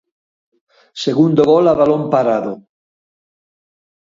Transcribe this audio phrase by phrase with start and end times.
[1.03, 2.53] Segundo gol a balón parado.